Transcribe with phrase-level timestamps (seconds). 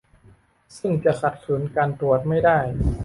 [0.77, 2.59] ซึ่งจะขัดขืนการตรวจไม่ได้